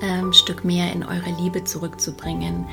[0.00, 2.66] ähm, Stück mehr in eure Liebe zurückzubringen,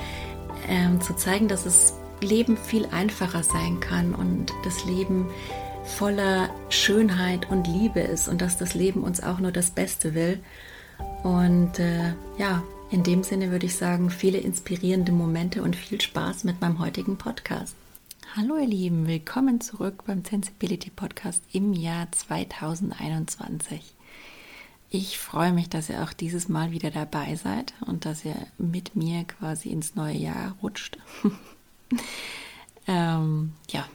[0.68, 5.28] ähm, zu zeigen, dass das Leben viel einfacher sein kann und das Leben
[5.84, 10.40] voller Schönheit und Liebe ist und dass das Leben uns auch nur das Beste will.
[11.24, 16.44] Und äh, ja, in dem Sinne würde ich sagen, viele inspirierende Momente und viel Spaß
[16.44, 17.76] mit meinem heutigen Podcast.
[18.36, 23.94] Hallo ihr Lieben, willkommen zurück beim Sensibility Podcast im Jahr 2021.
[24.94, 28.94] Ich freue mich, dass ihr auch dieses Mal wieder dabei seid und dass ihr mit
[28.94, 30.98] mir quasi ins neue Jahr rutscht.
[32.88, 33.88] ähm, ja,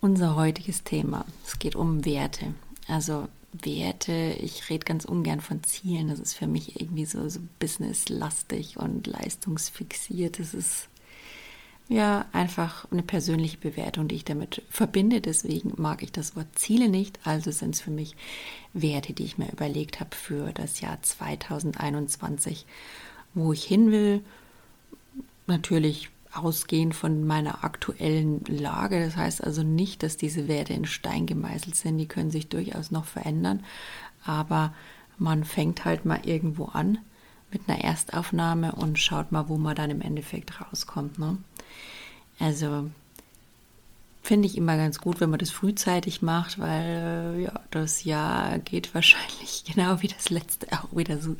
[0.00, 1.24] unser heutiges Thema.
[1.46, 2.54] Es geht um Werte.
[2.88, 6.08] Also Werte, ich rede ganz ungern von Zielen.
[6.08, 10.40] Das ist für mich irgendwie so, so businesslastig und leistungsfixiert.
[10.40, 10.88] Das ist
[11.88, 15.20] ja, einfach eine persönliche Bewertung, die ich damit verbinde.
[15.20, 17.20] Deswegen mag ich das Wort Ziele nicht.
[17.24, 18.16] Also sind es für mich
[18.72, 22.66] Werte, die ich mir überlegt habe für das Jahr 2021,
[23.34, 24.22] wo ich hin will.
[25.46, 29.04] Natürlich ausgehend von meiner aktuellen Lage.
[29.04, 31.98] Das heißt also nicht, dass diese Werte in Stein gemeißelt sind.
[31.98, 33.64] Die können sich durchaus noch verändern.
[34.24, 34.74] Aber
[35.18, 36.98] man fängt halt mal irgendwo an
[37.52, 41.20] mit einer Erstaufnahme und schaut mal, wo man dann im Endeffekt rauskommt.
[41.20, 41.38] Ne?
[42.38, 42.90] Also
[44.22, 48.94] finde ich immer ganz gut, wenn man das frühzeitig macht, weil ja, das Jahr geht
[48.94, 51.36] wahrscheinlich genau wie das letzte auch wieder so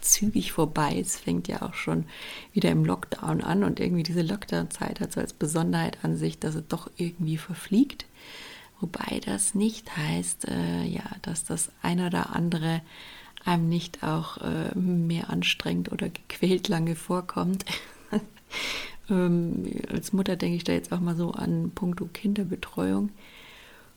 [0.00, 0.98] zügig vorbei.
[0.98, 2.06] Es fängt ja auch schon
[2.52, 6.54] wieder im Lockdown an und irgendwie diese Lockdown-Zeit hat so als Besonderheit an sich, dass
[6.54, 8.06] es doch irgendwie verfliegt.
[8.80, 12.80] Wobei das nicht heißt, äh, ja, dass das eine oder andere
[13.44, 17.66] einem nicht auch äh, mehr anstrengend oder gequält lange vorkommt.
[19.10, 23.10] Ähm, als Mutter denke ich da jetzt auch mal so an puncto Kinderbetreuung.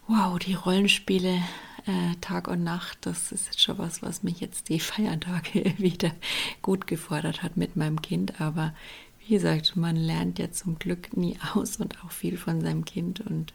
[0.07, 1.41] Wow, die Rollenspiele
[1.85, 6.11] äh, Tag und Nacht, das ist jetzt schon was, was mich jetzt die Feiertage wieder
[6.61, 8.41] gut gefordert hat mit meinem Kind.
[8.41, 8.73] Aber
[9.25, 13.21] wie gesagt, man lernt ja zum Glück nie aus und auch viel von seinem Kind.
[13.21, 13.53] Und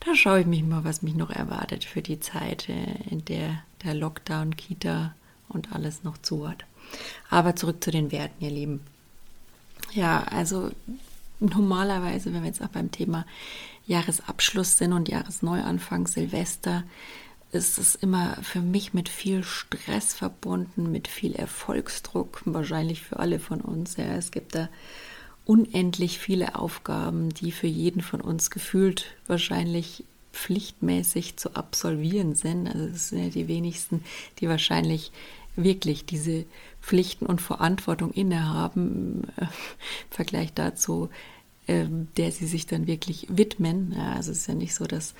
[0.00, 3.62] da schaue ich mich mal, was mich noch erwartet für die Zeit, äh, in der
[3.84, 5.14] der Lockdown, Kita
[5.48, 6.64] und alles noch zu hat.
[7.30, 8.80] Aber zurück zu den Werten, ihr Lieben.
[9.92, 10.70] Ja, also
[11.40, 13.26] normalerweise, wenn wir jetzt auch beim Thema
[13.86, 16.84] Jahresabschluss sind und Jahresneuanfang, Silvester,
[17.50, 23.38] ist es immer für mich mit viel Stress verbunden, mit viel Erfolgsdruck, wahrscheinlich für alle
[23.38, 23.96] von uns.
[23.96, 24.68] Ja, es gibt da
[25.46, 32.68] unendlich viele Aufgaben, die für jeden von uns gefühlt wahrscheinlich pflichtmäßig zu absolvieren sind.
[32.68, 34.04] Also es sind ja die wenigsten,
[34.40, 35.10] die wahrscheinlich
[35.56, 36.44] wirklich diese
[36.88, 39.48] Pflichten und Verantwortung innehaben, äh, im
[40.10, 41.10] Vergleich dazu,
[41.66, 41.84] äh,
[42.16, 43.94] der sie sich dann wirklich widmen.
[43.94, 45.14] Ja, also es ist ja nicht so, dass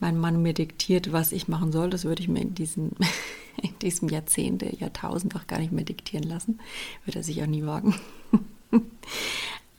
[0.00, 1.90] mein Mann mir diktiert, was ich machen soll.
[1.90, 2.92] Das würde ich mir in, diesen,
[3.62, 6.58] in diesem Jahrzehnt, Jahrtausend auch gar nicht mehr diktieren lassen.
[7.04, 7.94] Würde er sich auch nie wagen.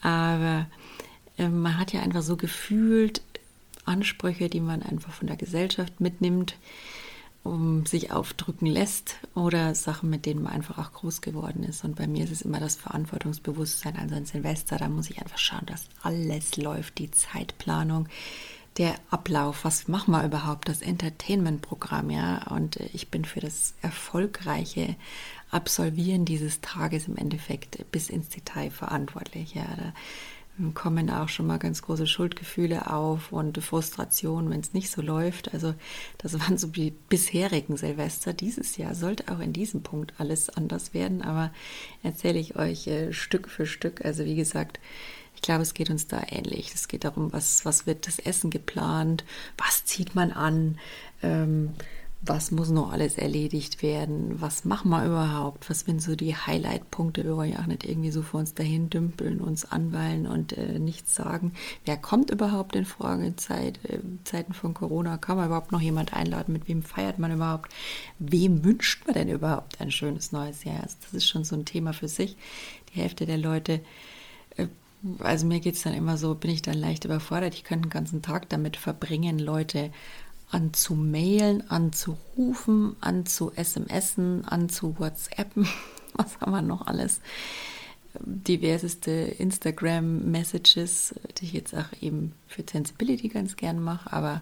[0.01, 0.68] Aber
[1.40, 3.24] äh, man hat ja einfach so gefühlt
[3.85, 6.56] Ansprüche, die man einfach von der Gesellschaft mitnimmt,
[7.44, 11.84] um sich aufdrücken lässt oder Sachen, mit denen man einfach auch groß geworden ist.
[11.84, 15.39] Und bei mir ist es immer das Verantwortungsbewusstsein, also ein Silvester, da muss ich einfach
[15.39, 18.07] schauen, dass alles läuft, die Zeitplanung,
[18.77, 22.48] der Ablauf, was machen wir überhaupt, das Entertainment-Programm, ja.
[22.48, 24.95] Und ich bin für das erfolgreiche
[25.50, 29.66] Absolvieren dieses Tages im Endeffekt bis ins Detail verantwortlich, ja.
[30.74, 35.53] Kommen auch schon mal ganz große Schuldgefühle auf und Frustration, wenn es nicht so läuft.
[35.53, 35.74] Also
[36.18, 38.33] das waren so die bisherigen Silvester.
[38.33, 41.51] Dieses Jahr sollte auch in diesem Punkt alles anders werden, aber
[42.03, 44.06] erzähle ich euch äh, Stück für Stück.
[44.06, 44.80] Also wie gesagt,
[45.36, 46.71] ich glaube, es geht uns da ähnlich.
[46.74, 49.24] Es geht darum, was, was wird das Essen geplant,
[49.57, 50.77] was zieht man an,
[51.24, 51.71] ähm,
[52.23, 57.23] was muss noch alles erledigt werden, was machen wir überhaupt, was sind so die Highlight-Punkte,
[57.23, 60.77] wir wollen ja auch nicht irgendwie so vor uns dahin dümpeln, uns anweilen und äh,
[60.77, 61.53] nichts sagen.
[61.83, 65.18] Wer kommt überhaupt in Frage in Zeit, äh, Zeiten von Corona?
[65.18, 66.53] Kann man überhaupt noch jemand einladen?
[66.53, 67.73] Mit wem feiert man überhaupt?
[68.19, 70.83] Wem wünscht man denn überhaupt ein schönes neues Jahr?
[70.83, 72.38] Also das ist schon so ein Thema für sich.
[72.94, 73.81] Die Hälfte der Leute
[74.57, 74.68] äh,
[75.18, 77.56] also mir geht es dann immer so, bin ich dann leicht überfordert.
[77.56, 79.89] Ich könnte den ganzen Tag damit verbringen, Leute
[80.51, 85.68] anzumailen, anzurufen, anzu SMSen, anzu WhatsAppen.
[86.13, 87.21] Was haben wir noch alles?
[88.19, 94.42] Diverseste Instagram-Messages, die ich jetzt auch eben für Sensibility ganz gern mache, aber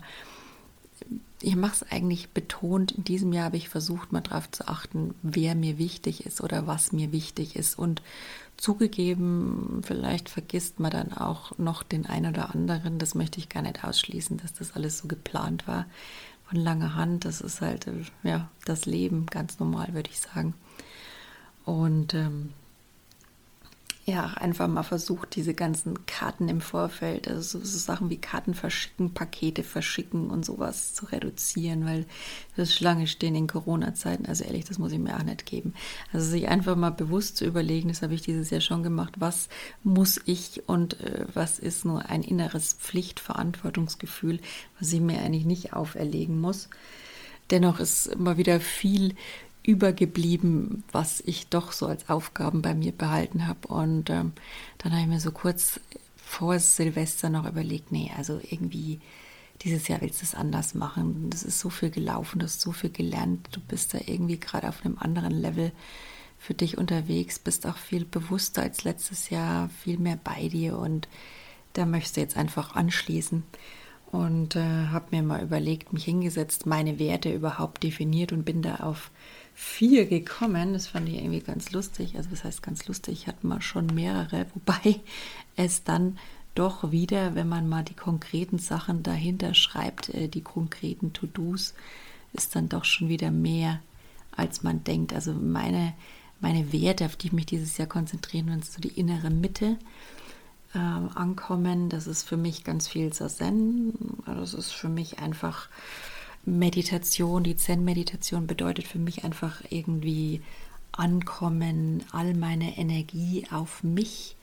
[1.41, 2.91] ich mache es eigentlich betont.
[2.91, 6.67] In diesem Jahr habe ich versucht, mal darauf zu achten, wer mir wichtig ist oder
[6.67, 7.79] was mir wichtig ist.
[7.79, 8.01] Und
[8.57, 12.99] zugegeben, vielleicht vergisst man dann auch noch den einen oder anderen.
[12.99, 15.85] Das möchte ich gar nicht ausschließen, dass das alles so geplant war.
[16.45, 17.87] Von langer Hand, das ist halt
[18.23, 20.55] ja, das Leben, ganz normal, würde ich sagen.
[21.63, 22.49] Und ähm,
[24.09, 28.55] ja, einfach mal versucht, diese ganzen Karten im Vorfeld, also so, so, Sachen wie Karten
[28.55, 32.05] verschicken, Pakete verschicken und sowas zu reduzieren, weil
[32.55, 35.75] das Schlange stehen in Corona-Zeiten, also ehrlich, das muss ich mir auch nicht geben.
[36.11, 39.47] Also sich einfach mal bewusst zu überlegen, das habe ich dieses Jahr schon gemacht, was
[39.83, 44.39] muss ich und äh, was ist nur ein inneres Pflichtverantwortungsgefühl,
[44.79, 46.69] was ich mir eigentlich nicht auferlegen muss.
[47.51, 49.15] Dennoch ist immer wieder viel
[49.63, 53.67] übergeblieben, was ich doch so als Aufgaben bei mir behalten habe.
[53.67, 54.33] Und ähm,
[54.77, 55.79] dann habe ich mir so kurz
[56.17, 58.99] vor Silvester noch überlegt, nee, also irgendwie
[59.61, 61.29] dieses Jahr willst du es anders machen.
[61.29, 64.69] Das ist so viel gelaufen, du hast so viel gelernt, du bist da irgendwie gerade
[64.69, 65.71] auf einem anderen Level
[66.37, 71.09] für dich unterwegs, bist auch viel bewusster als letztes Jahr, viel mehr bei dir und
[71.73, 73.43] da möchtest du jetzt einfach anschließen
[74.11, 78.77] und äh, habe mir mal überlegt, mich hingesetzt, meine Werte überhaupt definiert und bin da
[78.77, 79.11] auf
[79.59, 80.71] vier gekommen.
[80.71, 82.15] Das fand ich irgendwie ganz lustig.
[82.15, 83.21] Also was heißt ganz lustig?
[83.21, 85.01] Ich hatte mal schon mehrere, wobei
[85.57, 86.17] es dann
[86.55, 91.73] doch wieder, wenn man mal die konkreten Sachen dahinter schreibt, äh, die konkreten To-Dos,
[92.31, 93.81] ist dann doch schon wieder mehr,
[94.31, 95.13] als man denkt.
[95.13, 95.93] Also meine,
[96.39, 99.77] meine Werte, auf die ich mich dieses Jahr konzentrieren will, so die innere Mitte
[100.73, 101.89] äh, ankommen.
[101.89, 104.21] Das ist für mich ganz viel Sazen.
[104.25, 105.67] Das ist für mich einfach
[106.45, 110.41] Meditation, die Zen-Meditation bedeutet für mich einfach irgendwie
[110.91, 114.35] ankommen, all meine Energie auf mich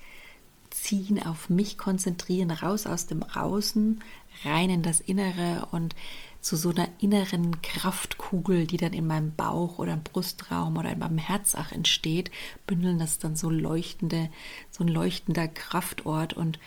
[0.70, 4.02] ziehen, auf mich konzentrieren, raus aus dem Außen,
[4.44, 5.94] rein in das Innere und
[6.40, 10.98] zu so einer inneren Kraftkugel, die dann in meinem Bauch oder im Brustraum oder in
[10.98, 12.31] meinem Herzach entsteht,
[12.66, 14.31] bündeln das dann so leuchtende,
[14.70, 16.60] so ein leuchtender Kraftort und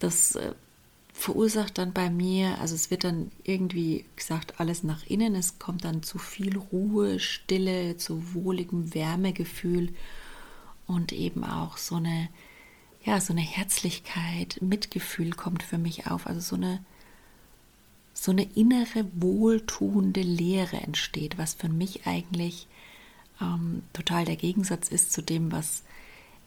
[0.00, 0.54] das äh,
[1.22, 5.84] verursacht dann bei mir, also es wird dann irgendwie gesagt, alles nach innen, es kommt
[5.84, 9.94] dann zu viel Ruhe, Stille, zu wohligem Wärmegefühl
[10.88, 12.28] und eben auch so eine,
[13.04, 16.84] ja, so eine Herzlichkeit, Mitgefühl kommt für mich auf, also so eine,
[18.14, 22.66] so eine innere, wohltuende Leere entsteht, was für mich eigentlich
[23.40, 25.84] ähm, total der Gegensatz ist zu dem, was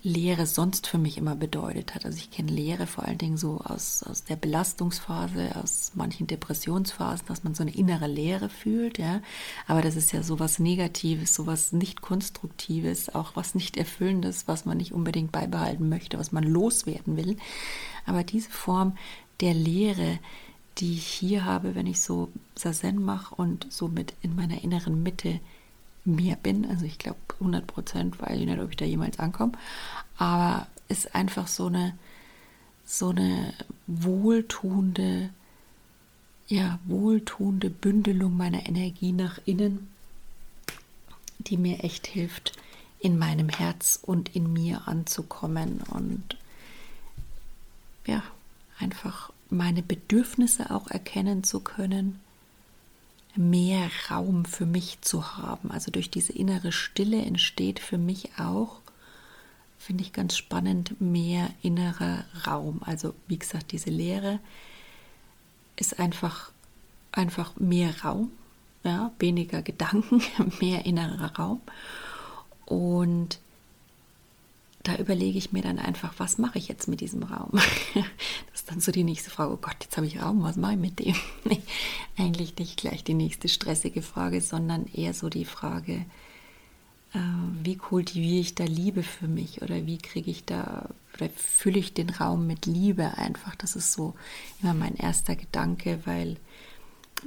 [0.03, 2.05] Lehre sonst für mich immer bedeutet hat.
[2.05, 7.27] Also ich kenne Lehre vor allen Dingen so aus, aus der Belastungsphase, aus manchen Depressionsphasen,
[7.27, 9.21] dass man so eine innere Leere fühlt, ja.
[9.65, 14.77] Aber das ist ja sowas Negatives, sowas nicht Konstruktives, auch was nicht Erfüllendes, was man
[14.77, 17.37] nicht unbedingt beibehalten möchte, was man loswerden will.
[18.05, 18.95] Aber diese Form
[19.41, 20.19] der Lehre,
[20.77, 25.39] die ich hier habe, wenn ich so Sazen mache und somit in meiner inneren Mitte
[26.05, 26.65] mehr bin.
[26.65, 29.53] Also ich glaube 100 Prozent, weiß ich nicht, ob ich da jemals ankomme.
[30.17, 31.97] Aber ist einfach so eine,
[32.85, 33.53] so eine
[33.87, 35.29] wohltuende,
[36.47, 39.89] ja, wohltuende Bündelung meiner Energie nach innen,
[41.39, 42.53] die mir echt hilft,
[42.99, 46.37] in meinem Herz und in mir anzukommen und
[48.05, 48.23] ja,
[48.79, 52.19] einfach meine Bedürfnisse auch erkennen zu können
[53.37, 55.71] mehr Raum für mich zu haben.
[55.71, 58.81] Also durch diese innere Stille entsteht für mich auch,
[59.77, 62.81] finde ich ganz spannend, mehr innerer Raum.
[62.85, 64.39] Also wie gesagt, diese Leere
[65.75, 66.51] ist einfach,
[67.11, 68.31] einfach mehr Raum,
[68.83, 70.21] ja, weniger Gedanken,
[70.59, 71.61] mehr innerer Raum.
[72.65, 73.39] Und
[74.83, 77.51] da überlege ich mir dann einfach, was mache ich jetzt mit diesem Raum?
[78.65, 80.79] Ist dann so die nächste Frage, oh Gott, jetzt habe ich Raum, was mache ich
[80.79, 81.13] mit dem?
[82.17, 86.03] Eigentlich nicht gleich die nächste stressige Frage, sondern eher so die Frage,
[87.13, 87.19] äh,
[87.61, 91.93] wie kultiviere ich da Liebe für mich oder wie kriege ich da, oder fülle ich
[91.93, 93.53] den Raum mit Liebe einfach?
[93.53, 94.15] Das ist so
[94.63, 96.37] immer mein erster Gedanke, weil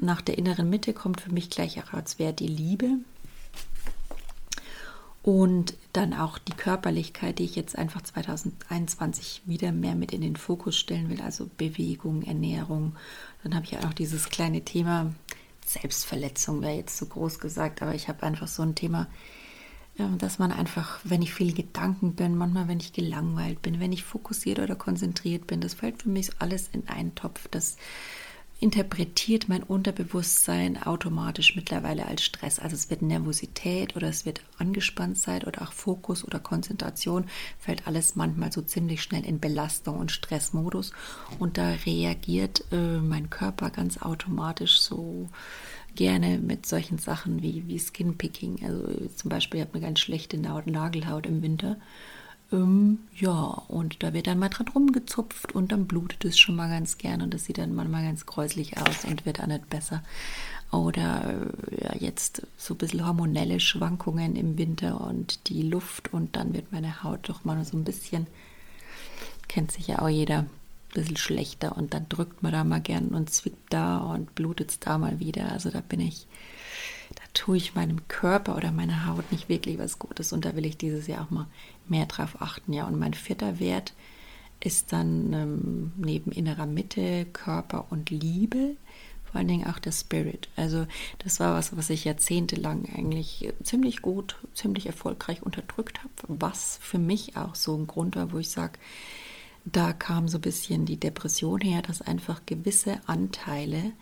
[0.01, 2.99] nach der inneren Mitte kommt für mich gleich auch als Wert die Liebe.
[5.23, 10.37] Und dann auch die Körperlichkeit, die ich jetzt einfach 2021 wieder mehr mit in den
[10.37, 12.97] Fokus stellen will, also Bewegung, Ernährung.
[13.43, 15.13] Dann habe ich auch dieses kleine Thema,
[15.67, 19.07] Selbstverletzung wäre jetzt zu groß gesagt, aber ich habe einfach so ein Thema,
[20.19, 24.05] dass man einfach, wenn ich viel Gedanken bin, manchmal wenn ich gelangweilt bin, wenn ich
[24.05, 27.49] fokussiert oder konzentriert bin, das fällt für mich alles in einen Topf.
[27.51, 27.77] Das
[28.61, 32.59] interpretiert mein Unterbewusstsein automatisch mittlerweile als Stress.
[32.59, 37.27] Also es wird Nervosität oder es wird Angespanntheit oder auch Fokus oder Konzentration,
[37.59, 40.93] fällt alles manchmal so ziemlich schnell in Belastung und Stressmodus.
[41.39, 45.29] Und da reagiert äh, mein Körper ganz automatisch so
[45.95, 48.65] gerne mit solchen Sachen wie, wie Skinpicking.
[48.65, 51.77] Also zum Beispiel, ich habe eine ganz schlechte Nagelhaut im Winter.
[52.51, 53.33] Ähm, ja,
[53.69, 57.21] und da wird dann mal dran rumgezupft und dann blutet es schon mal ganz gern
[57.21, 60.03] und das sieht dann manchmal ganz gräuslich aus und wird auch nicht besser.
[60.71, 66.37] Oder äh, ja, jetzt so ein bisschen hormonelle Schwankungen im Winter und die Luft und
[66.37, 68.27] dann wird meine Haut doch mal so ein bisschen,
[69.49, 70.49] kennt sich ja auch jeder, ein
[70.95, 74.81] bisschen schlechter und dann drückt man da mal gern und zwickt da und blutet es
[74.81, 75.53] da mal wieder.
[75.53, 76.27] Also da bin ich
[77.35, 80.77] tue ich meinem Körper oder meiner Haut nicht wirklich was Gutes und da will ich
[80.77, 81.47] dieses Jahr auch mal
[81.89, 82.73] mehr drauf achten.
[82.73, 83.95] Ja, und mein vierter Wert
[84.61, 88.77] ist dann ähm, neben innerer Mitte, Körper und Liebe
[89.31, 90.49] vor allen Dingen auch der Spirit.
[90.57, 90.87] Also
[91.19, 96.99] das war was, was ich jahrzehntelang eigentlich ziemlich gut, ziemlich erfolgreich unterdrückt habe, was für
[96.99, 98.79] mich auch so ein Grund war, wo ich sage,
[99.65, 103.93] da kam so ein bisschen die Depression her, dass einfach gewisse Anteile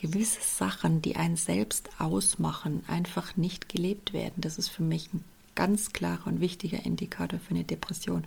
[0.00, 4.40] gewisse Sachen, die einen selbst ausmachen, einfach nicht gelebt werden.
[4.40, 8.24] Das ist für mich ein ganz klarer und wichtiger Indikator für eine Depression.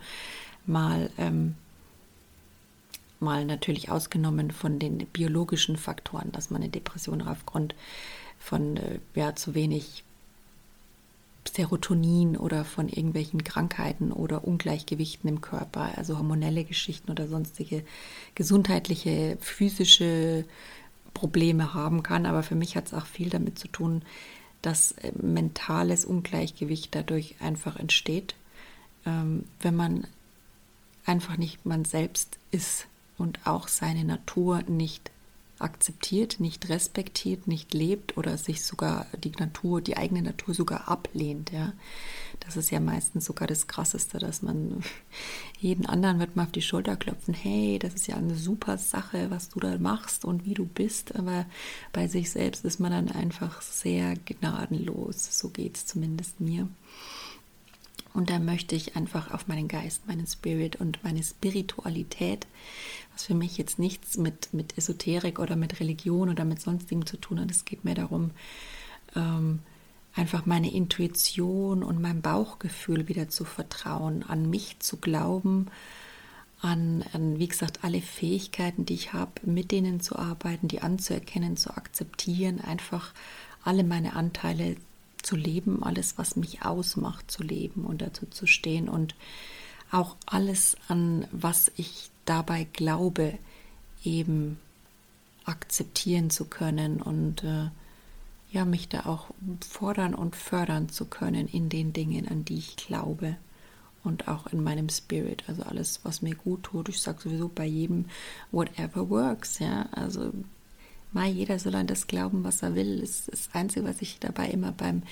[0.66, 1.54] Mal, ähm,
[3.18, 7.74] mal natürlich ausgenommen von den biologischen Faktoren, dass man eine Depression aufgrund
[8.38, 10.04] von äh, ja, zu wenig
[11.46, 17.84] Serotonin oder von irgendwelchen Krankheiten oder Ungleichgewichten im Körper, also hormonelle Geschichten oder sonstige
[18.34, 20.44] gesundheitliche, physische
[21.14, 22.26] Probleme haben kann.
[22.26, 24.02] Aber für mich hat es auch viel damit zu tun,
[24.62, 28.34] dass äh, mentales Ungleichgewicht dadurch einfach entsteht,
[29.06, 30.06] ähm, wenn man
[31.06, 32.86] einfach nicht man selbst ist
[33.18, 35.10] und auch seine Natur nicht
[35.64, 41.50] akzeptiert, nicht respektiert, nicht lebt oder sich sogar die Natur, die eigene Natur sogar ablehnt.
[41.50, 41.72] Ja.
[42.40, 44.82] Das ist ja meistens sogar das Krasseste, dass man
[45.58, 49.30] jeden anderen wird mal auf die Schulter klopfen, hey, das ist ja eine super Sache,
[49.30, 51.46] was du da machst und wie du bist, aber
[51.92, 55.38] bei sich selbst ist man dann einfach sehr gnadenlos.
[55.38, 56.68] So geht es zumindest mir.
[58.14, 62.46] Und da möchte ich einfach auf meinen Geist, meinen Spirit und meine Spiritualität,
[63.14, 67.16] was für mich jetzt nichts mit, mit Esoterik oder mit Religion oder mit sonstigem zu
[67.16, 67.50] tun hat.
[67.50, 68.32] Es geht mir darum,
[69.14, 69.60] ähm,
[70.14, 75.66] einfach meine Intuition und mein Bauchgefühl wieder zu vertrauen, an mich zu glauben,
[76.60, 81.56] an, an, wie gesagt, alle Fähigkeiten, die ich habe, mit denen zu arbeiten, die anzuerkennen,
[81.56, 83.12] zu akzeptieren, einfach
[83.62, 84.76] alle meine Anteile
[85.22, 89.14] zu leben, alles, was mich ausmacht, zu leben und dazu zu stehen und
[89.90, 93.38] auch alles, an was ich dabei glaube,
[94.04, 94.58] eben
[95.44, 97.68] akzeptieren zu können und äh,
[98.50, 99.26] ja, mich da auch
[99.68, 103.36] fordern und fördern zu können in den Dingen, an die ich glaube
[104.04, 106.88] und auch in meinem Spirit, also alles, was mir gut tut.
[106.88, 108.04] Ich sage sowieso bei jedem,
[108.52, 110.32] whatever works, ja, also
[111.12, 113.00] mal jeder soll an das glauben, was er will.
[113.00, 115.02] Das, das Einzige, was ich dabei immer beim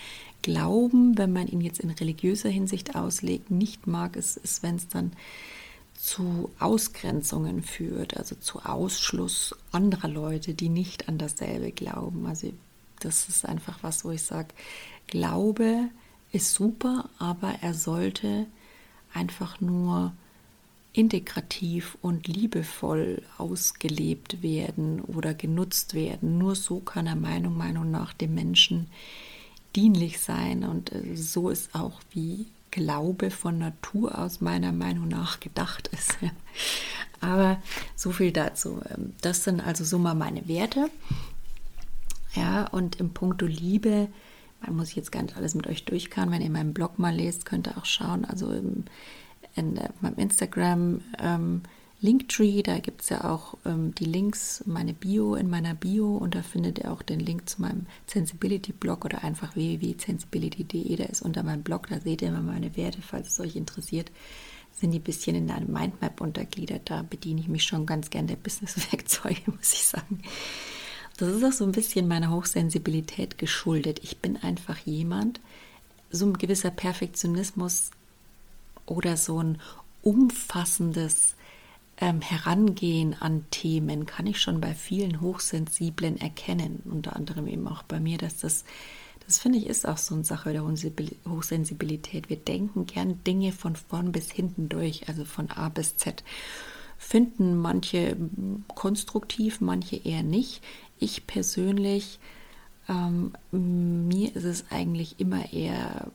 [0.43, 4.89] Glauben, wenn man ihn jetzt in religiöser Hinsicht auslegt, nicht mag, ist, ist wenn es
[4.89, 5.13] dann
[6.03, 12.27] zu Ausgrenzungen führt, also zu Ausschluss anderer Leute, die nicht an dasselbe glauben.
[12.27, 12.53] Also
[12.99, 14.49] das ist einfach was, wo ich sage,
[15.07, 15.91] Glaube
[16.33, 18.47] ist super, aber er sollte
[19.15, 20.13] einfach nur
[20.93, 26.37] integrativ und liebevoll ausgelebt werden oder genutzt werden.
[26.37, 28.89] Nur so kann er Meinung, Meinung nach dem Menschen
[29.77, 30.65] dienlich sein.
[30.65, 36.17] Und äh, so ist auch wie Glaube von Natur aus meiner Meinung nach gedacht ist.
[37.21, 37.63] Aber
[37.95, 38.83] so viel dazu.
[38.91, 40.91] Ähm, das sind also so mal meine Werte.
[42.35, 44.09] Ja, und im Punkto Liebe,
[44.63, 46.33] man muss jetzt gar nicht alles mit euch durchkauen.
[46.33, 48.25] Wenn ihr meinen Blog mal lest, könnt ihr auch schauen.
[48.25, 48.85] Also im
[49.55, 51.63] in meinem Instagram ähm,
[52.03, 56.35] Linktree, da gibt es ja auch ähm, die Links, meine Bio in meiner Bio und
[56.35, 61.45] da findet ihr auch den Link zu meinem Sensibility-Blog oder einfach www.sensibility.de, da ist unter
[61.45, 64.11] meinem Blog, da seht ihr immer meine Werte, falls es euch interessiert,
[64.73, 68.27] sind die ein bisschen in einem Mindmap untergliedert, da bediene ich mich schon ganz gern
[68.27, 70.23] der Business-Werkzeuge, muss ich sagen.
[71.19, 74.01] Das ist auch so ein bisschen meiner Hochsensibilität geschuldet.
[74.03, 75.41] Ich bin einfach jemand,
[76.11, 77.93] so ein gewisser Perfektionismus
[78.87, 79.61] oder so ein
[80.03, 81.37] umfassendes
[82.03, 86.83] ähm, Herangehen an Themen kann ich schon bei vielen Hochsensiblen erkennen.
[86.85, 88.65] Unter anderem eben auch bei mir, dass das,
[89.25, 92.29] das finde ich, ist auch so eine Sache der Hochsensibilität.
[92.29, 96.25] Wir denken gern Dinge von vorn bis hinten durch, also von A bis Z.
[96.99, 98.17] Finden manche
[98.75, 100.61] konstruktiv, manche eher nicht.
[100.99, 102.19] Ich persönlich,
[102.89, 106.11] ähm, mir ist es eigentlich immer eher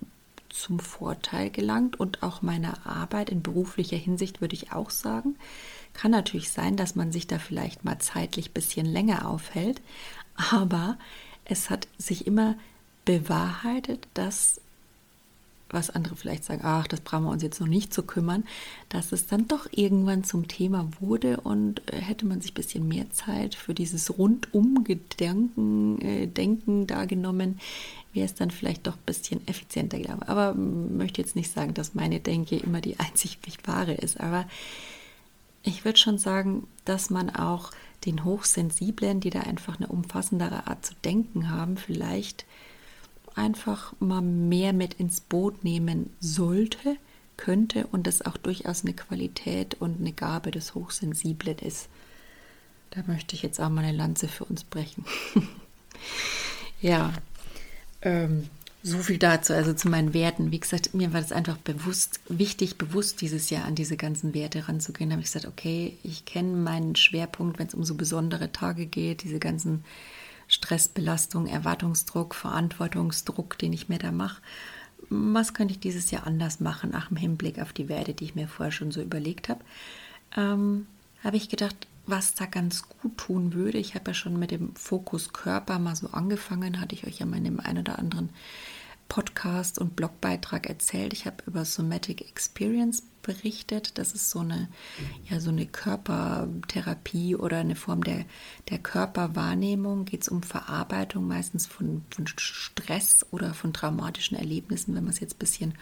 [0.49, 5.37] zum Vorteil gelangt und auch meiner Arbeit in beruflicher Hinsicht würde ich auch sagen.
[5.97, 9.81] Kann natürlich sein, dass man sich da vielleicht mal zeitlich ein bisschen länger aufhält,
[10.35, 10.95] aber
[11.43, 12.55] es hat sich immer
[13.03, 14.61] bewahrheitet, dass
[15.69, 18.43] was andere vielleicht sagen, ach, das brauchen wir uns jetzt noch nicht zu kümmern,
[18.89, 22.87] dass es dann doch irgendwann zum Thema wurde und äh, hätte man sich ein bisschen
[22.87, 27.59] mehr Zeit für dieses Rundum-Gedanken, äh, Denken da genommen,
[28.13, 30.23] wäre es dann vielleicht doch ein bisschen effizienter gelaufen.
[30.23, 34.45] Aber möchte jetzt nicht sagen, dass meine Denke immer die einzig wahre ist, aber
[35.67, 37.71] ich würde schon sagen, dass man auch
[38.05, 42.45] den Hochsensiblen, die da einfach eine umfassendere Art zu denken haben, vielleicht
[43.35, 46.97] einfach mal mehr mit ins Boot nehmen sollte,
[47.35, 51.89] könnte und das auch durchaus eine Qualität und eine Gabe des Hochsensiblen ist.
[52.91, 55.05] Da möchte ich jetzt auch mal eine Lanze für uns brechen.
[56.81, 57.13] ja,
[58.01, 58.49] ähm,
[58.87, 60.51] so viel dazu, also zu meinen Werten.
[60.51, 64.67] Wie gesagt, mir war das einfach bewusst, wichtig, bewusst dieses Jahr an diese ganzen Werte
[64.67, 65.09] ranzugehen.
[65.09, 68.85] Da habe ich gesagt, okay, ich kenne meinen Schwerpunkt, wenn es um so besondere Tage
[68.85, 69.83] geht, diese ganzen
[70.47, 74.41] Stressbelastung, Erwartungsdruck, Verantwortungsdruck, den ich mir da mache.
[75.09, 78.35] Was könnte ich dieses Jahr anders machen, auch im Hinblick auf die Werte, die ich
[78.35, 79.61] mir vorher schon so überlegt habe?
[80.35, 80.87] Ähm,
[81.23, 83.77] habe ich gedacht, was da ganz gut tun würde.
[83.77, 87.25] Ich habe ja schon mit dem Fokus Körper mal so angefangen, hatte ich euch ja
[87.25, 88.29] mal in dem einen oder anderen
[89.07, 91.13] Podcast und Blogbeitrag erzählt.
[91.13, 93.97] Ich habe über Somatic Experience berichtet.
[93.97, 94.67] Das ist so eine,
[95.29, 98.25] ja, so eine Körpertherapie oder eine Form der,
[98.69, 100.05] der Körperwahrnehmung.
[100.05, 105.19] Geht es um Verarbeitung meistens von, von Stress oder von traumatischen Erlebnissen, wenn man es
[105.19, 105.73] jetzt ein bisschen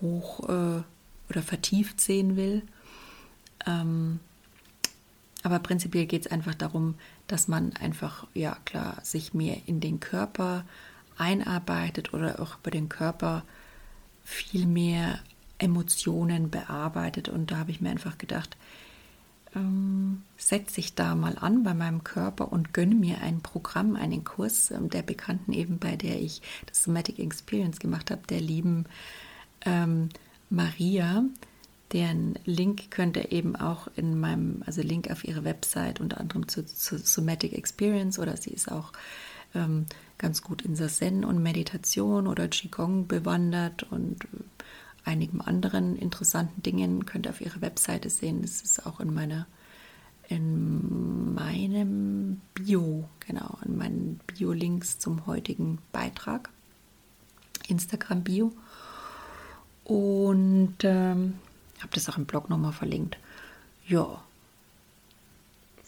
[0.00, 0.82] hoch äh,
[1.28, 2.62] oder vertieft sehen will.
[3.66, 4.20] Ähm,
[5.42, 6.94] aber prinzipiell geht es einfach darum,
[7.26, 10.64] dass man einfach, ja klar, sich mehr in den Körper
[11.18, 13.44] einarbeitet oder auch über den Körper
[14.24, 15.18] viel mehr
[15.58, 17.28] Emotionen bearbeitet.
[17.28, 18.56] Und da habe ich mir einfach gedacht,
[19.54, 24.24] ähm, setze ich da mal an bei meinem Körper und gönne mir ein Programm, einen
[24.24, 28.84] Kurs ähm, der Bekannten eben, bei der ich das Somatic Experience gemacht habe, der lieben
[29.64, 30.10] ähm,
[30.50, 31.24] Maria.
[31.92, 36.46] Deren Link könnt ihr eben auch in meinem, also Link auf ihre Website unter anderem
[36.46, 38.92] zu, zu Somatic Experience oder sie ist auch
[39.54, 39.86] ähm,
[40.18, 44.18] ganz gut in Zen und Meditation oder Qigong bewandert und
[45.04, 48.42] einigen anderen interessanten Dingen könnt ihr auf ihrer Webseite sehen.
[48.42, 49.46] Das ist auch in meiner
[50.28, 56.50] in meinem Bio, genau, in meinen Bio-Links zum heutigen Beitrag,
[57.68, 58.52] Instagram-Bio.
[59.84, 61.38] Und ähm,
[61.78, 63.16] habe das auch im Blog nochmal verlinkt.
[63.86, 64.22] Ja,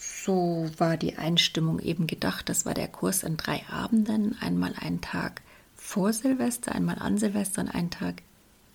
[0.00, 2.48] so war die Einstimmung eben gedacht.
[2.48, 4.34] Das war der Kurs an drei Abenden.
[4.40, 5.42] Einmal einen Tag
[5.76, 8.22] vor Silvester, einmal an Silvester und einen Tag,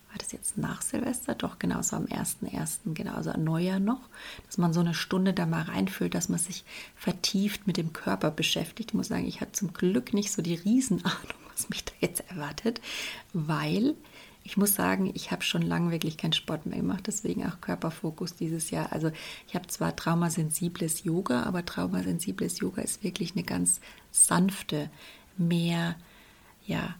[0.08, 1.34] war das jetzt nach Silvester?
[1.34, 4.08] Doch, genau, so am 1.1., genau, also an Neujahr noch.
[4.46, 8.30] Dass man so eine Stunde da mal reinfühlt, dass man sich vertieft mit dem Körper
[8.30, 8.90] beschäftigt.
[8.90, 11.10] Ich muss sagen, ich hatte zum Glück nicht so die Riesenahnung,
[11.52, 12.80] was mich da jetzt erwartet,
[13.32, 13.94] weil
[14.46, 18.36] ich muss sagen, ich habe schon lange wirklich keinen Sport mehr gemacht, deswegen auch Körperfokus
[18.36, 18.92] dieses Jahr.
[18.92, 19.10] Also
[19.48, 23.80] ich habe zwar traumasensibles Yoga, aber traumasensibles Yoga ist wirklich eine ganz
[24.12, 24.88] sanfte,
[25.36, 25.96] mehr
[26.64, 26.94] ja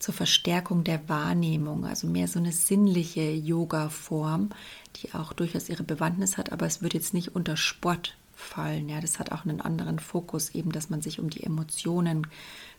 [0.00, 4.50] zur Verstärkung der Wahrnehmung, also mehr so eine sinnliche Yoga-Form,
[4.96, 8.88] die auch durchaus ihre Bewandtnis hat, aber es wird jetzt nicht unter Sport fallen.
[8.88, 12.26] Ja, das hat auch einen anderen Fokus, eben, dass man sich um die Emotionen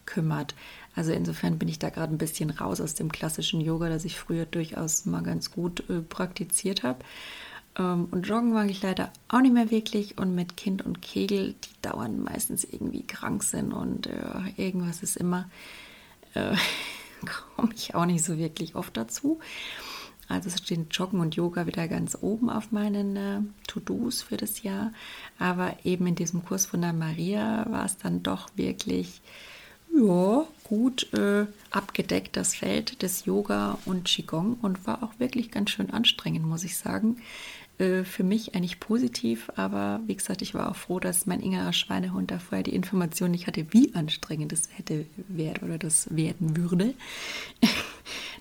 [0.06, 0.56] kümmert.
[0.96, 4.18] Also insofern bin ich da gerade ein bisschen raus aus dem klassischen Yoga, das ich
[4.20, 7.00] früher durchaus mal ganz gut äh, praktiziert habe.
[7.78, 10.18] Ähm, und Joggen mag ich leider auch nicht mehr wirklich.
[10.18, 15.18] Und mit Kind und Kegel, die dauern meistens irgendwie krank sind und äh, irgendwas ist
[15.18, 15.50] immer,
[16.34, 16.56] äh,
[17.56, 19.40] komme ich auch nicht so wirklich oft dazu.
[20.32, 24.94] Also stehen Joggen und Yoga wieder ganz oben auf meinen äh, To-Dos für das Jahr.
[25.38, 29.22] Aber eben in diesem Kurs von der Maria war es dann doch wirklich
[29.94, 35.72] ja, gut äh, abgedeckt, das Feld des Yoga und Qigong und war auch wirklich ganz
[35.72, 37.18] schön anstrengend, muss ich sagen.
[37.82, 41.74] äh, für mich eigentlich positiv, aber wie gesagt, ich war auch froh, dass mein innerer
[41.74, 46.56] Schweinehund da vorher die Information nicht hatte, wie anstrengend das hätte werden oder das werden
[46.56, 46.94] würde.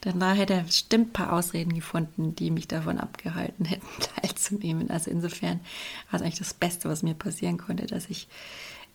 [0.01, 3.87] Danach hätte er bestimmt ein paar Ausreden gefunden, die mich davon abgehalten hätten,
[4.21, 4.91] teilzunehmen.
[4.91, 5.61] Also insofern
[6.11, 8.29] war es eigentlich das Beste, was mir passieren konnte, dass ich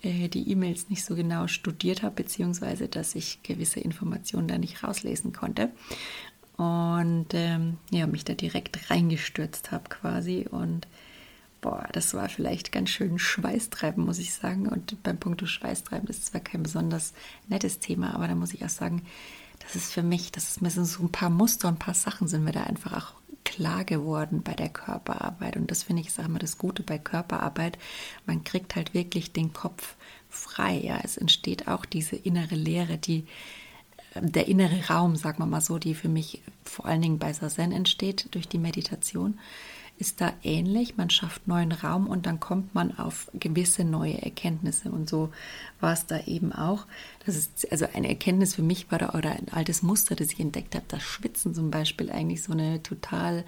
[0.02, 4.84] äh, die E-Mails nicht so genau studiert habe, beziehungsweise dass ich gewisse Informationen da nicht
[4.84, 5.72] rauslesen konnte
[6.58, 10.88] und ähm, ja, mich da direkt reingestürzt habe quasi und
[11.62, 14.68] boah, das war vielleicht ganz schön Schweißtreiben, muss ich sagen.
[14.68, 17.14] Und beim Punkt Schweißtreiben ist zwar kein besonders
[17.48, 19.02] nettes Thema, aber da muss ich auch sagen,
[19.60, 22.28] das ist für mich, das ist mir so ein paar Muster und ein paar Sachen
[22.28, 23.14] sind mir da einfach auch
[23.44, 25.56] klar geworden bei der Körperarbeit.
[25.56, 27.78] Und das finde ich, sage mal, das Gute bei Körperarbeit.
[28.26, 29.96] Man kriegt halt wirklich den Kopf
[30.30, 30.80] frei.
[30.84, 33.26] Ja, es entsteht auch diese innere Leere, die
[34.16, 37.72] der innere Raum, sagen wir mal so, die für mich vor allen Dingen bei Sazen
[37.72, 39.40] entsteht durch die Meditation,
[39.98, 40.98] ist da ähnlich.
[40.98, 44.92] Man schafft neuen Raum und dann kommt man auf gewisse neue Erkenntnisse.
[44.92, 45.32] Und so
[45.80, 46.86] war es da eben auch.
[47.26, 50.40] Das ist also eine Erkenntnis für mich war da oder ein altes Muster, das ich
[50.40, 53.46] entdeckt habe, dass Schwitzen zum Beispiel eigentlich so eine total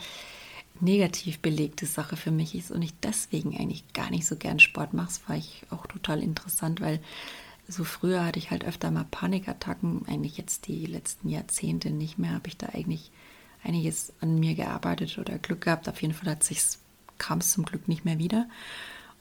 [0.79, 4.93] negativ belegte Sache für mich ist und ich deswegen eigentlich gar nicht so gern Sport
[4.93, 5.07] mache.
[5.07, 6.99] Das war ich auch total interessant, weil
[7.67, 12.31] so früher hatte ich halt öfter mal Panikattacken, eigentlich jetzt die letzten Jahrzehnte nicht mehr,
[12.31, 13.11] habe ich da eigentlich
[13.67, 15.89] einiges an mir gearbeitet oder Glück gehabt.
[15.89, 16.79] Auf jeden Fall hat sich's,
[17.17, 18.47] kam es zum Glück nicht mehr wieder.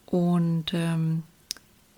[0.05, 1.23] Und ähm,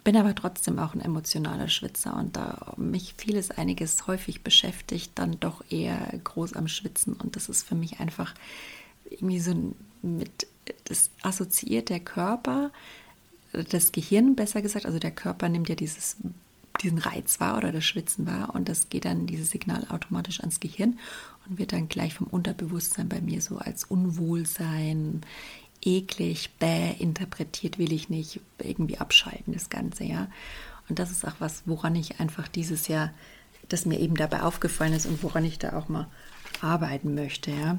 [0.04, 5.40] bin aber trotzdem auch ein emotionaler Schwitzer und da mich vieles einiges häufig beschäftigt, dann
[5.40, 7.14] doch eher groß am Schwitzen.
[7.14, 8.34] Und das ist für mich einfach
[9.10, 10.48] irgendwie so mit,
[10.86, 12.72] das assoziiert der Körper
[13.52, 16.18] das Gehirn besser gesagt, also der Körper nimmt ja dieses,
[16.82, 20.60] diesen Reiz wahr oder das Schwitzen wahr und das geht dann dieses Signal automatisch ans
[20.60, 21.00] Gehirn
[21.48, 25.22] und wird dann gleich vom Unterbewusstsein bei mir so als Unwohlsein,
[25.82, 30.28] eklig, bäh interpretiert, will ich nicht irgendwie abschalten, das Ganze, ja.
[30.90, 33.14] Und das ist auch was, woran ich einfach dieses Jahr,
[33.70, 36.08] das mir eben dabei aufgefallen ist und woran ich da auch mal
[36.62, 37.78] arbeiten möchte, ja.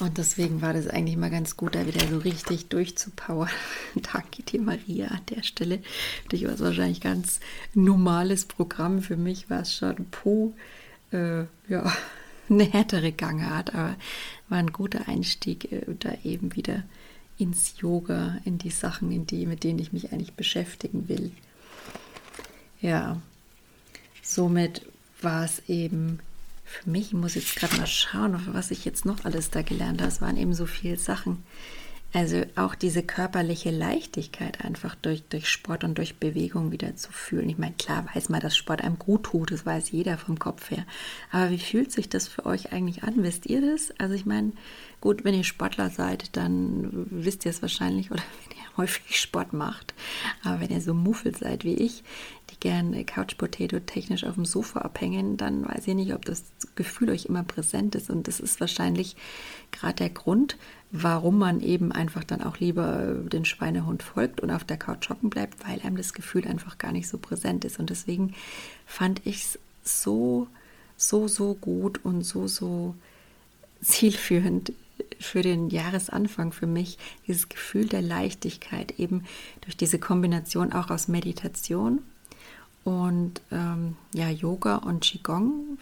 [0.00, 3.50] Und deswegen war das eigentlich mal ganz gut, da wieder so richtig durchzupowern.
[4.12, 5.82] Danke dir, Maria, an der Stelle.
[6.30, 7.38] War es wahrscheinlich ganz
[7.74, 9.02] normales Programm.
[9.02, 10.54] Für mich war es schon po,
[11.12, 11.92] äh, ja,
[12.48, 13.96] eine härtere Gangart, aber
[14.48, 16.82] war ein guter Einstieg, äh, da eben wieder
[17.36, 21.30] ins Yoga, in die Sachen, in die, mit denen ich mich eigentlich beschäftigen will.
[22.80, 23.20] Ja,
[24.22, 24.82] somit
[25.20, 26.20] war es eben
[26.70, 30.00] für mich, ich muss jetzt gerade mal schauen, was ich jetzt noch alles da gelernt
[30.00, 30.08] habe.
[30.08, 31.42] Es waren eben so viele Sachen.
[32.12, 37.48] Also auch diese körperliche Leichtigkeit einfach durch, durch Sport und durch Bewegung wieder zu fühlen.
[37.48, 40.70] Ich meine, klar weiß man, dass Sport einem gut tut, das weiß jeder vom Kopf
[40.70, 40.84] her.
[41.30, 43.14] Aber wie fühlt sich das für euch eigentlich an?
[43.22, 43.92] Wisst ihr das?
[43.98, 44.52] Also ich meine,
[45.00, 49.52] gut, wenn ihr Sportler seid, dann wisst ihr es wahrscheinlich oder wenn ihr häufig Sport
[49.52, 49.94] macht.
[50.42, 52.02] Aber wenn ihr so muffelt seid wie ich,
[52.58, 57.10] gern Couch Potato technisch auf dem Sofa abhängen, dann weiß ich nicht, ob das Gefühl
[57.10, 58.10] euch immer präsent ist.
[58.10, 59.14] Und das ist wahrscheinlich
[59.70, 60.56] gerade der Grund,
[60.90, 65.30] warum man eben einfach dann auch lieber den Schweinehund folgt und auf der Couch hocken
[65.30, 67.78] bleibt, weil einem das Gefühl einfach gar nicht so präsent ist.
[67.78, 68.34] Und deswegen
[68.86, 70.48] fand ich es so,
[70.96, 72.94] so, so gut und so, so
[73.80, 74.72] zielführend
[75.18, 79.24] für den Jahresanfang für mich, dieses Gefühl der Leichtigkeit, eben
[79.62, 82.00] durch diese Kombination auch aus Meditation
[82.84, 85.78] und ähm, ja, Yoga und Qigong,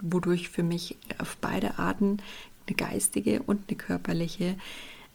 [0.00, 2.18] wodurch für mich auf beide Arten
[2.66, 4.56] eine geistige und eine körperliche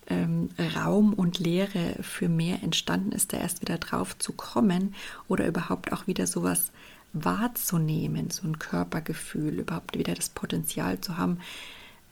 [0.08, 4.96] ähm, Raum und Lehre für mehr entstanden ist, da erst wieder drauf zu kommen
[5.28, 6.72] oder überhaupt auch wieder sowas
[7.14, 11.40] wahrzunehmen, so ein Körpergefühl, überhaupt wieder das Potenzial zu haben,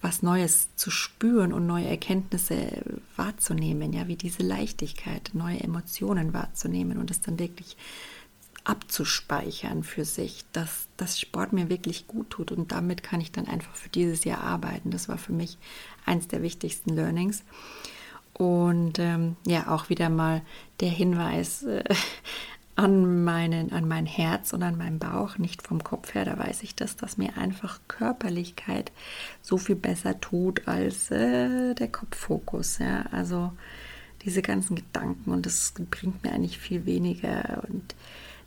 [0.01, 2.83] was Neues zu spüren und neue Erkenntnisse
[3.15, 7.77] wahrzunehmen, ja, wie diese Leichtigkeit, neue Emotionen wahrzunehmen und es dann wirklich
[8.67, 13.47] abzuspeichern für sich, dass das Sport mir wirklich gut tut und damit kann ich dann
[13.47, 14.91] einfach für dieses Jahr arbeiten.
[14.91, 15.57] Das war für mich
[16.05, 17.43] eins der wichtigsten Learnings.
[18.33, 20.41] Und ähm, ja, auch wieder mal
[20.81, 21.83] der Hinweis äh,
[22.75, 26.25] an, meinen, an mein Herz und an meinen Bauch, nicht vom Kopf her.
[26.25, 28.91] Da weiß ich, dass das mir einfach Körperlichkeit
[29.41, 32.79] so viel besser tut als äh, der Kopffokus.
[32.79, 33.05] Ja?
[33.13, 33.53] Also
[34.23, 37.95] diese ganzen Gedanken und das bringt mir eigentlich viel weniger und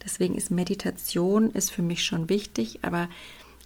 [0.04, 3.08] Deswegen ist Meditation ist für mich schon wichtig, aber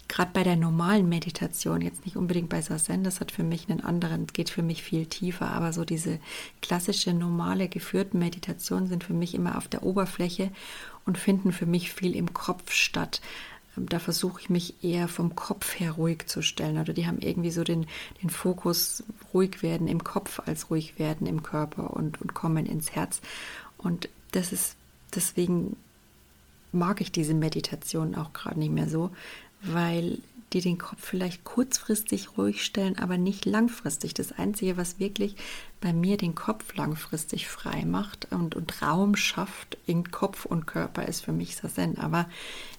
[0.08, 3.80] gerade bei der normalen Meditation, jetzt nicht unbedingt bei Sazen, das hat für mich einen
[3.80, 6.18] anderen, geht für mich viel tiefer, aber so diese
[6.60, 10.50] klassische, normale, geführten Meditationen sind für mich immer auf der Oberfläche
[11.06, 13.20] und finden für mich viel im Kopf statt.
[13.76, 16.78] da versuche ich mich eher vom Kopf her ruhig zu stellen.
[16.78, 17.86] Oder die haben irgendwie so den,
[18.22, 22.92] den Fokus ruhig werden im Kopf als ruhig werden im Körper und, und kommen ins
[22.92, 23.20] Herz.
[23.76, 24.76] Und das ist
[25.12, 25.76] deswegen
[26.74, 29.10] mag ich diese Meditation auch gerade nicht mehr so,
[29.62, 30.18] weil
[30.52, 34.14] die den Kopf vielleicht kurzfristig ruhig stellen, aber nicht langfristig.
[34.14, 35.36] Das Einzige, was wirklich
[35.84, 41.06] bei mir den Kopf langfristig frei macht und, und Raum schafft in Kopf und Körper,
[41.06, 41.98] ist für mich Sazen.
[41.98, 42.26] Aber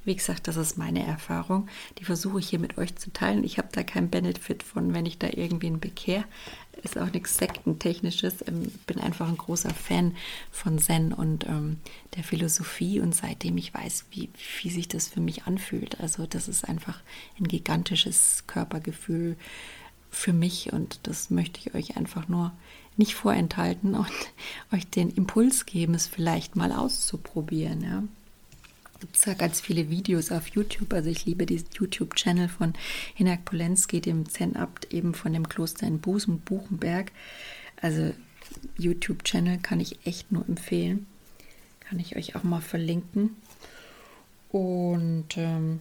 [0.05, 1.67] wie gesagt, das ist meine Erfahrung.
[1.99, 3.43] Die versuche ich hier mit euch zu teilen.
[3.43, 6.23] Ich habe da keinen Benefit von, wenn ich da irgendwen bekehr
[6.83, 8.41] ist auch nichts Sektentechnisches.
[8.41, 10.15] Ich ähm, bin einfach ein großer Fan
[10.51, 11.77] von Zen und ähm,
[12.15, 14.29] der Philosophie und seitdem ich weiß, wie,
[14.61, 15.99] wie sich das für mich anfühlt.
[16.01, 16.99] Also das ist einfach
[17.39, 19.37] ein gigantisches Körpergefühl
[20.11, 22.51] für mich und das möchte ich euch einfach nur
[22.97, 24.07] nicht vorenthalten und
[24.71, 27.81] euch den Impuls geben, es vielleicht mal auszuprobieren.
[27.81, 28.03] Ja
[29.05, 30.93] gibt es ja ganz viele Videos auf YouTube.
[30.93, 32.73] Also ich liebe diesen YouTube-Channel von
[33.13, 37.11] Hinak Polenski, dem Zen-Abt eben von dem Kloster in Busen, Buchenberg.
[37.79, 38.13] Also
[38.77, 41.05] YouTube-Channel kann ich echt nur empfehlen.
[41.81, 43.35] Kann ich euch auch mal verlinken.
[44.49, 45.79] Und ähm,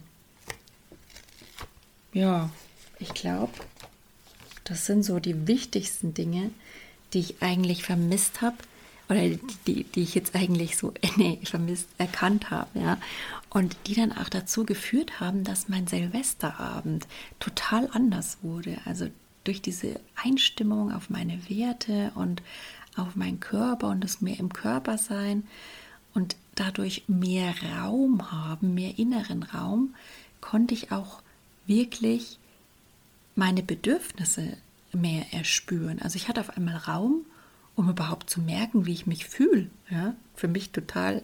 [2.13, 2.51] ja,
[2.99, 3.53] ich glaube,
[4.65, 6.51] das sind so die wichtigsten Dinge,
[7.15, 8.57] die ich eigentlich vermisst habe
[9.09, 9.21] oder
[9.65, 12.97] die, die ich jetzt eigentlich so nee, vermisst erkannt habe, ja.
[13.49, 17.07] Und die dann auch dazu geführt haben, dass mein Silvesterabend
[17.39, 18.77] total anders wurde.
[18.83, 19.07] Also
[19.45, 22.41] durch diese Einstimmung auf meine Werte und
[22.97, 25.47] auf meinen Körper und das mehr im Körper sein
[26.13, 29.95] und dadurch mehr Raum haben, mehr inneren Raum,
[30.41, 31.21] konnte ich auch
[31.65, 32.39] wirklich
[33.35, 34.57] meine Bedürfnisse
[34.95, 36.01] mehr erspüren.
[36.01, 37.25] Also ich hatte auf einmal Raum
[37.75, 39.69] um überhaupt zu merken, wie ich mich fühle.
[39.89, 40.15] Ja?
[40.33, 41.21] Für mich total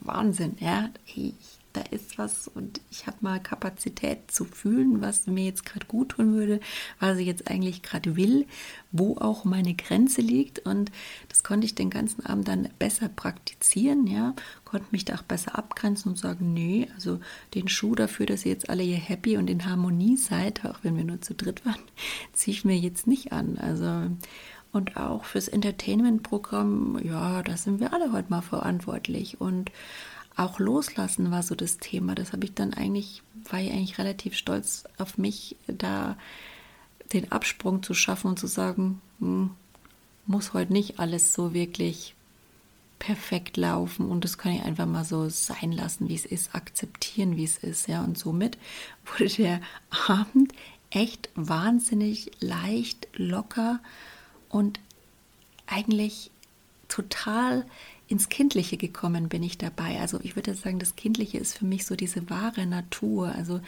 [0.00, 0.56] Wahnsinn.
[0.60, 0.90] Ja?
[1.06, 1.34] Ich,
[1.74, 6.10] da ist was und ich habe mal Kapazität zu fühlen, was mir jetzt gerade gut
[6.10, 6.60] tun würde,
[7.00, 8.46] was ich jetzt eigentlich gerade will,
[8.92, 10.60] wo auch meine Grenze liegt.
[10.60, 10.92] Und
[11.28, 14.34] das konnte ich den ganzen Abend dann besser praktizieren, ja,
[14.64, 17.20] konnte mich da auch besser abgrenzen und sagen, nee, also
[17.54, 20.96] den Schuh dafür, dass ihr jetzt alle hier happy und in Harmonie seid, auch wenn
[20.96, 21.82] wir nur zu dritt waren,
[22.32, 23.58] ziehe ich mir jetzt nicht an.
[23.58, 24.10] Also
[24.70, 29.40] und auch fürs Entertainment-Programm, ja, da sind wir alle heute mal verantwortlich.
[29.40, 29.70] Und
[30.36, 32.14] auch loslassen war so das Thema.
[32.14, 36.16] Das habe ich dann eigentlich, war ich eigentlich relativ stolz auf mich, da
[37.12, 39.50] den Absprung zu schaffen und zu sagen, hm,
[40.26, 42.14] muss heute nicht alles so wirklich
[42.98, 47.36] perfekt laufen und das kann ich einfach mal so sein lassen, wie es ist, akzeptieren,
[47.36, 48.02] wie es ist, ja.
[48.02, 48.58] Und somit
[49.06, 49.60] wurde der
[50.08, 50.52] Abend
[50.90, 53.80] echt wahnsinnig leicht, locker
[54.48, 54.80] und
[55.66, 56.30] eigentlich
[56.88, 57.66] total
[58.08, 60.00] ins Kindliche gekommen bin ich dabei.
[60.00, 63.28] Also ich würde sagen, das Kindliche ist für mich so diese wahre Natur.
[63.34, 63.60] Also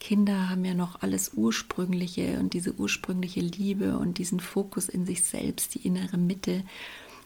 [0.00, 5.22] Kinder haben ja noch alles Ursprüngliche und diese ursprüngliche Liebe und diesen Fokus in sich
[5.22, 6.62] selbst, die innere Mitte.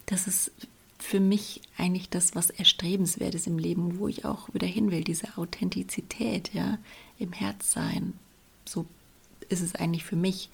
[0.07, 0.51] Das ist
[0.99, 5.05] für mich eigentlich das, was erstrebenswert ist im Leben, wo ich auch wieder hin will,
[5.05, 6.79] diese Authentizität, ja,
[7.18, 8.14] im Herz sein.
[8.64, 8.85] So
[9.49, 10.51] ist es eigentlich für mich.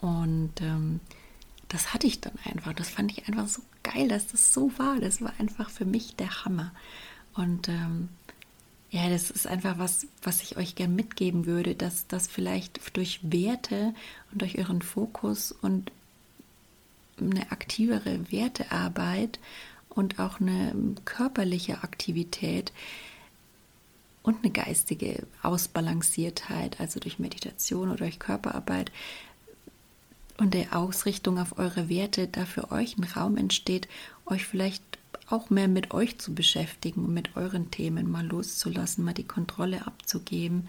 [0.00, 1.00] Und ähm,
[1.68, 2.72] das hatte ich dann einfach.
[2.72, 5.00] Das fand ich einfach so geil, dass das so war.
[5.00, 6.72] Das war einfach für mich der Hammer.
[7.34, 8.08] Und ähm,
[8.90, 13.20] ja, das ist einfach was, was ich euch gerne mitgeben würde, dass das vielleicht durch
[13.22, 13.94] Werte
[14.32, 15.90] und durch euren Fokus und
[17.18, 19.40] eine aktivere Wertearbeit
[19.88, 20.74] und auch eine
[21.04, 22.72] körperliche Aktivität
[24.22, 28.92] und eine geistige Ausbalanciertheit, also durch Meditation oder durch Körperarbeit,
[30.38, 33.88] und der Ausrichtung auf eure Werte da für euch ein Raum entsteht,
[34.26, 34.82] euch vielleicht
[35.28, 39.86] auch mehr mit euch zu beschäftigen und mit euren Themen mal loszulassen, mal die Kontrolle
[39.86, 40.68] abzugeben.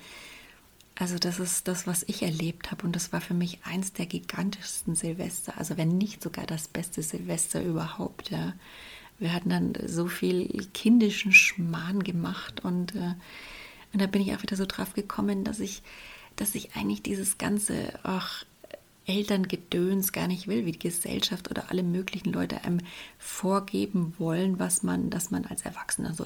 [0.95, 4.07] Also das ist das, was ich erlebt habe und das war für mich eins der
[4.07, 8.31] gigantischsten Silvester, also wenn nicht sogar das beste Silvester überhaupt.
[8.31, 8.53] Ja.
[9.19, 13.13] Wir hatten dann so viel kindischen Schmarrn gemacht und, äh,
[13.93, 15.83] und da bin ich auch wieder so drauf gekommen, dass ich,
[16.35, 18.43] dass ich eigentlich dieses ganze, ach,
[19.07, 22.79] Elterngedöns gar nicht will, wie die Gesellschaft oder alle möglichen Leute einem
[23.17, 26.25] vorgeben wollen, was man, dass man als Erwachsener so,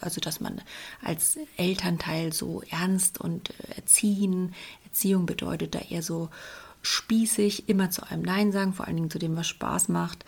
[0.00, 0.62] also dass man
[1.02, 6.30] als Elternteil so ernst und äh, erziehen, Erziehung bedeutet da eher so
[6.82, 10.24] spießig, immer zu einem Nein sagen, vor allen Dingen zu dem, was Spaß macht,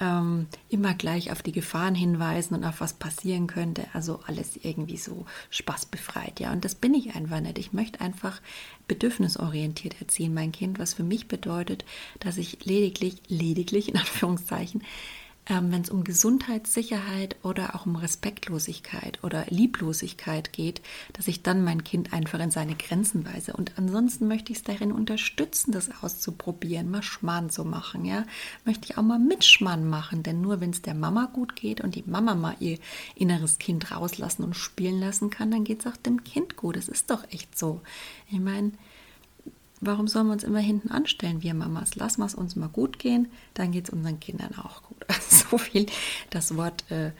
[0.00, 3.86] ähm, immer gleich auf die Gefahren hinweisen und auf was passieren könnte.
[3.92, 6.52] Also alles irgendwie so spaßbefreit, ja.
[6.52, 7.58] Und das bin ich einfach nicht.
[7.58, 8.40] Ich möchte einfach
[8.88, 11.84] bedürfnisorientiert erziehen, mein Kind, was für mich bedeutet,
[12.20, 14.82] dass ich lediglich, lediglich in Anführungszeichen,
[15.48, 20.82] ähm, wenn es um Gesundheitssicherheit oder auch um Respektlosigkeit oder Lieblosigkeit geht,
[21.12, 23.52] dass ich dann mein Kind einfach in seine Grenzen weise.
[23.52, 28.04] Und ansonsten möchte ich es darin unterstützen, das auszuprobieren, mal Schmarrn zu machen.
[28.04, 28.24] Ja,
[28.64, 31.80] möchte ich auch mal mit Schmarrn machen, denn nur wenn es der Mama gut geht
[31.80, 32.78] und die Mama mal ihr
[33.14, 36.76] inneres Kind rauslassen und spielen lassen kann, dann geht es auch dem Kind gut.
[36.76, 37.80] Das ist doch echt so.
[38.30, 38.72] Ich meine,
[39.80, 41.94] warum sollen wir uns immer hinten anstellen, wir Mamas?
[41.94, 45.04] Lassen wir es uns mal gut gehen, dann geht es unseren Kindern auch gut.
[45.28, 45.86] So viel
[46.30, 47.12] das Wort äh,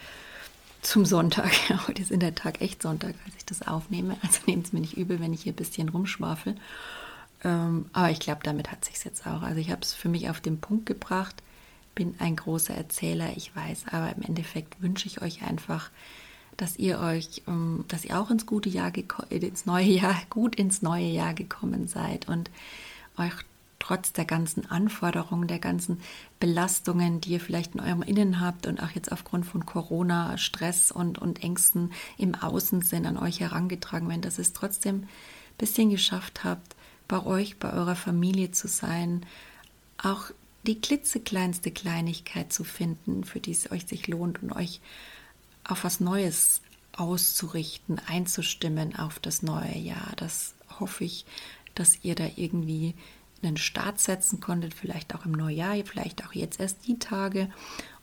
[0.83, 1.51] zum Sonntag.
[1.89, 4.17] Heute ist in der Tag echt Sonntag, als ich das aufnehme.
[4.23, 6.57] Also nehmt es mir nicht übel, wenn ich hier ein bisschen rumschwafel.
[7.45, 9.43] Ähm, aber ich glaube, damit hat sich jetzt auch.
[9.43, 11.43] Also ich habe es für mich auf den Punkt gebracht.
[11.95, 15.91] Bin ein großer Erzähler, ich weiß, aber im Endeffekt wünsche ich euch einfach,
[16.57, 18.93] dass ihr euch, ähm, dass ihr auch ins gute Jahr,
[19.31, 22.51] ins neue Jahr, gut ins neue Jahr gekommen seid und
[23.19, 23.33] euch
[23.79, 26.01] trotz der ganzen Anforderungen, der ganzen
[26.41, 30.91] Belastungen, die ihr vielleicht in eurem Innen habt und auch jetzt aufgrund von Corona, Stress
[30.91, 35.09] und, und Ängsten im Außen sind an euch herangetragen werden, dass ihr es trotzdem ein
[35.59, 36.75] bisschen geschafft habt,
[37.07, 39.25] bei euch, bei eurer Familie zu sein,
[39.99, 40.31] auch
[40.67, 44.81] die klitzekleinste Kleinigkeit zu finden, für die es euch sich lohnt und euch
[45.69, 46.61] auf was Neues
[46.93, 50.13] auszurichten, einzustimmen auf das neue Jahr.
[50.17, 51.27] Das hoffe ich,
[51.75, 52.95] dass ihr da irgendwie
[53.43, 57.51] einen Start setzen konntet, vielleicht auch im Neujahr, vielleicht auch jetzt erst die Tage.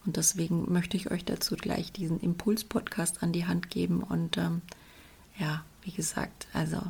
[0.05, 4.03] Und deswegen möchte ich euch dazu gleich diesen Impuls-Podcast an die Hand geben.
[4.03, 4.61] Und ähm,
[5.39, 6.81] ja, wie gesagt, also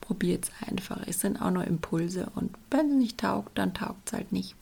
[0.00, 1.00] probiert es einfach.
[1.06, 4.54] Es sind auch nur Impulse und wenn es nicht taugt, dann taugt es halt nicht.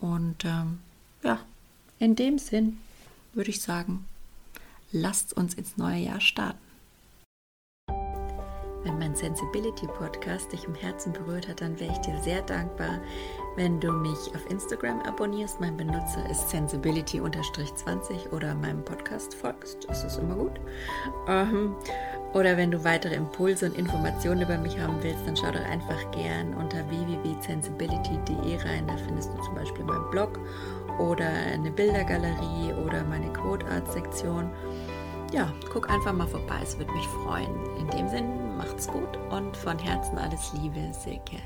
[0.00, 0.78] Und ähm,
[1.22, 1.40] ja,
[1.98, 2.78] in dem Sinn
[3.34, 4.04] würde ich sagen,
[4.92, 6.58] lasst uns ins neue Jahr starten.
[8.84, 13.00] Wenn mein Sensibility Podcast dich im Herzen berührt hat, dann wäre ich dir sehr dankbar,
[13.56, 15.60] wenn du mich auf Instagram abonnierst.
[15.60, 19.84] Mein Benutzer ist sensibility-20 oder meinem Podcast folgst.
[19.88, 20.60] Das ist immer gut.
[21.26, 21.74] Ähm,
[22.34, 26.10] oder wenn du weitere Impulse und Informationen über mich haben willst, dann schau doch einfach
[26.12, 28.86] gern unter www.sensibility.de rein.
[28.86, 30.38] Da findest du zum Beispiel meinen Blog
[30.98, 34.50] oder eine Bildergalerie oder meine Code Art Sektion.
[35.32, 37.50] Ja, guck einfach mal vorbei, es würde mich freuen.
[37.78, 41.38] In dem Sinn, macht's gut und von Herzen alles Liebe, Silke.